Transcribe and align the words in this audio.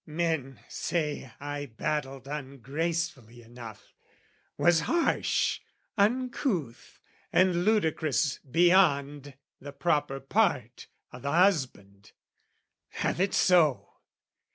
Men 0.07 0.59
say 0.67 1.31
I 1.39 1.67
battled 1.67 2.27
ungracefully 2.27 3.43
enough 3.43 3.93
Was 4.57 4.79
harsh, 4.79 5.59
uncouth 5.95 6.99
and 7.31 7.63
ludicrous 7.65 8.39
beyond 8.39 9.35
The 9.59 9.73
proper 9.73 10.19
part 10.19 10.87
o' 11.13 11.19
the 11.19 11.31
husband: 11.31 12.13
have 12.89 13.21
it 13.21 13.35
so! 13.35 13.91